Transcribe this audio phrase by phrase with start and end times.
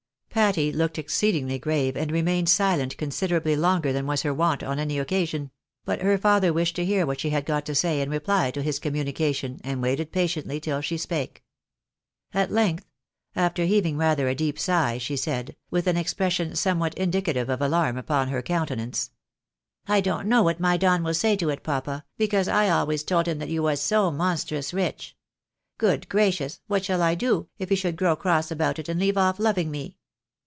[0.33, 4.79] Patty looked exceedingly grave, and remained silent consider ably longer than was her wont on
[4.79, 5.51] any occasion;
[5.83, 8.61] but her father wished to hear what she had got to say in reply to
[8.61, 11.43] his communica tion, and waited patiently till she spake.
[12.33, 12.85] At length,
[13.35, 17.97] after heaving rather a deep sigh, she said, with an expression somewhat indicative of alarm
[17.97, 19.11] upon her countenance
[19.85, 23.27] —"I don't know what my Don will say to it, papa, because I always told
[23.27, 25.13] him that you was so monstrous rich.
[25.77, 29.17] Good gracious, what shall I do, if he should grow cross about it and leave
[29.17, 29.97] off loving me